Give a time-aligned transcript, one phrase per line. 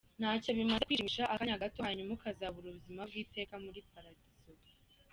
[0.19, 4.69] Ntacyo bimaze kwishimisha akanya gato, hanyuma ukazabura ubuzima bw’iteka muli Paradizo.